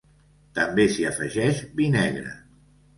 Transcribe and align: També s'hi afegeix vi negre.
També 0.59 0.87
s'hi 0.95 1.07
afegeix 1.11 1.63
vi 1.79 1.95
negre. 2.01 2.37